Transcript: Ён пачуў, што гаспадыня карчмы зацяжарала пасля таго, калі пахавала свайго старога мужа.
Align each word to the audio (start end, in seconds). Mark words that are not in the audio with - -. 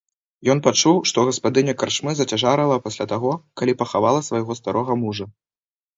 Ён 0.53 0.61
пачуў, 0.67 0.95
што 1.09 1.25
гаспадыня 1.27 1.75
карчмы 1.83 2.11
зацяжарала 2.19 2.79
пасля 2.85 3.05
таго, 3.15 3.31
калі 3.61 3.73
пахавала 3.83 4.25
свайго 4.29 4.51
старога 4.63 4.97
мужа. 5.07 5.25